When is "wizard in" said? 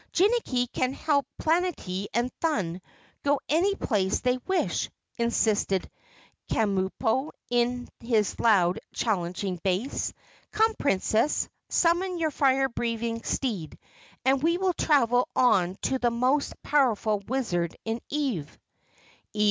17.27-18.01